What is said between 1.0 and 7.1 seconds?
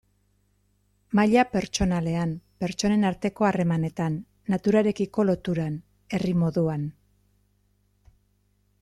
Maila pertsonalean, pertsonen arteko harremanetan, naturarekiko loturan, herri moduan...